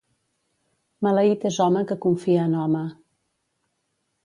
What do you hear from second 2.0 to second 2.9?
confia en home.